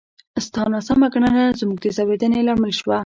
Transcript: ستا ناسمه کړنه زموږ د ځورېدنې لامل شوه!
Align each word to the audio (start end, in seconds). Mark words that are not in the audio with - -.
ستا 0.45 0.61
ناسمه 0.73 1.07
کړنه 1.13 1.43
زموږ 1.59 1.77
د 1.81 1.85
ځورېدنې 1.95 2.39
لامل 2.47 2.71
شوه! 2.79 2.97